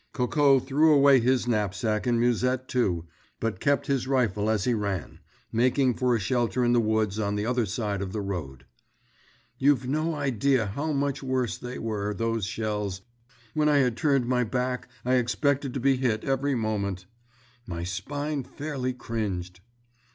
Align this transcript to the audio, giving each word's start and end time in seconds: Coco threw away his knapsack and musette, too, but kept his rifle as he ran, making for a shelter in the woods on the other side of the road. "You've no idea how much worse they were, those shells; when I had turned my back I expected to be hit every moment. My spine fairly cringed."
Coco 0.13 0.59
threw 0.59 0.91
away 0.95 1.19
his 1.19 1.47
knapsack 1.47 2.07
and 2.07 2.19
musette, 2.19 2.67
too, 2.67 3.05
but 3.39 3.59
kept 3.59 3.85
his 3.85 4.07
rifle 4.07 4.49
as 4.49 4.63
he 4.63 4.73
ran, 4.73 5.19
making 5.51 5.93
for 5.93 6.15
a 6.15 6.19
shelter 6.19 6.65
in 6.65 6.73
the 6.73 6.79
woods 6.81 7.19
on 7.19 7.35
the 7.35 7.45
other 7.45 7.67
side 7.67 8.01
of 8.01 8.11
the 8.11 8.19
road. 8.19 8.65
"You've 9.59 9.87
no 9.87 10.15
idea 10.15 10.65
how 10.65 10.91
much 10.91 11.21
worse 11.21 11.55
they 11.59 11.77
were, 11.77 12.15
those 12.15 12.45
shells; 12.47 13.01
when 13.53 13.69
I 13.69 13.77
had 13.77 13.95
turned 13.95 14.25
my 14.25 14.43
back 14.43 14.87
I 15.05 15.17
expected 15.17 15.71
to 15.75 15.79
be 15.79 15.97
hit 15.97 16.23
every 16.23 16.55
moment. 16.55 17.05
My 17.67 17.83
spine 17.83 18.41
fairly 18.43 18.93
cringed." 18.93 19.59